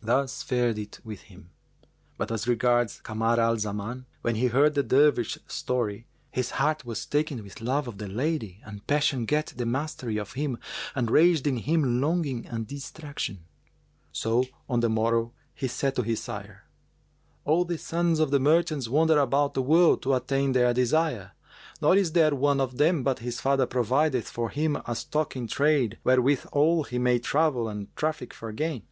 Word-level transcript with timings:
Thus 0.00 0.42
fared 0.42 0.78
it 0.78 0.98
with 1.04 1.20
him; 1.28 1.50
but 2.16 2.32
as 2.32 2.48
regards 2.48 3.02
Kamar 3.02 3.38
al 3.38 3.58
Zaman, 3.58 4.06
when 4.22 4.34
he 4.36 4.46
heard 4.46 4.72
the 4.72 4.82
Dervish's 4.82 5.42
story, 5.46 6.06
his 6.30 6.52
heart 6.52 6.86
was 6.86 7.04
taken 7.04 7.42
with 7.42 7.60
love 7.60 7.86
of 7.86 7.98
the 7.98 8.08
lady 8.08 8.62
and 8.64 8.86
passion 8.86 9.26
gat 9.26 9.52
the 9.54 9.66
mastery 9.66 10.16
of 10.16 10.32
him 10.32 10.56
and 10.94 11.10
raged 11.10 11.46
in 11.46 11.58
him 11.58 12.00
longing 12.00 12.46
and 12.46 12.66
distraction; 12.66 13.40
so, 14.10 14.44
on 14.70 14.80
the 14.80 14.88
morrow, 14.88 15.34
he 15.54 15.68
said 15.68 15.94
to 15.96 16.02
his 16.02 16.22
sire, 16.22 16.64
"All 17.44 17.66
the 17.66 17.76
sons 17.76 18.20
of 18.20 18.30
the 18.30 18.40
merchants 18.40 18.88
wander 18.88 19.18
about 19.18 19.52
the 19.52 19.60
world 19.60 20.00
to 20.04 20.14
attain 20.14 20.52
their 20.52 20.72
desire, 20.72 21.32
nor 21.82 21.94
is 21.94 22.12
there 22.12 22.34
one 22.34 22.58
of 22.58 22.78
them 22.78 23.02
but 23.02 23.18
his 23.18 23.38
father 23.38 23.66
provideth 23.66 24.28
for 24.30 24.48
him 24.48 24.76
a 24.86 24.96
stock 24.96 25.36
in 25.36 25.46
trade 25.46 25.98
wherewithal 26.04 26.84
he 26.84 26.98
may 26.98 27.18
travel 27.18 27.68
and 27.68 27.94
traffic 27.94 28.32
for 28.32 28.50
gain. 28.50 28.84